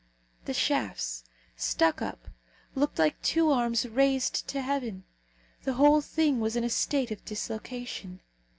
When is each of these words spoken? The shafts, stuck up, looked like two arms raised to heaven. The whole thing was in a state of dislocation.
The 0.45 0.53
shafts, 0.55 1.25
stuck 1.55 2.01
up, 2.01 2.27
looked 2.73 2.97
like 2.97 3.21
two 3.21 3.51
arms 3.51 3.85
raised 3.87 4.47
to 4.47 4.63
heaven. 4.63 5.03
The 5.63 5.73
whole 5.73 6.01
thing 6.01 6.39
was 6.39 6.55
in 6.55 6.63
a 6.63 6.71
state 6.71 7.11
of 7.11 7.23
dislocation. 7.23 8.21